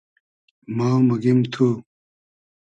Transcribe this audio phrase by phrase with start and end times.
[0.75, 1.67] ما موگیم تو